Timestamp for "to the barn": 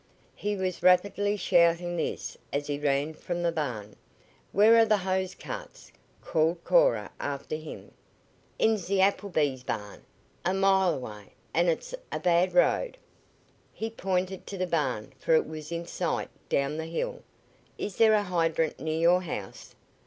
14.47-15.13